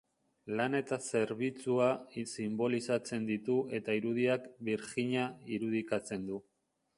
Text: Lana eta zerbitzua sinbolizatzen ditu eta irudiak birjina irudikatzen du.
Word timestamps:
Lana 0.59 0.77
eta 0.83 0.97
zerbitzua 1.09 1.89
sinbolizatzen 2.31 3.27
ditu 3.33 3.59
eta 3.81 3.99
irudiak 4.01 4.49
birjina 4.71 5.27
irudikatzen 5.59 6.27
du. 6.33 6.43